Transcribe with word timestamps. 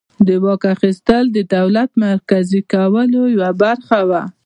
د 0.27 0.29
واک 0.43 0.63
اخیستل 0.75 1.23
د 1.31 1.37
دولت 1.55 1.89
مرکزي 2.07 2.61
کولو 2.71 3.21
یوه 3.35 3.51
برخه 3.61 3.99
وه. 4.09 4.23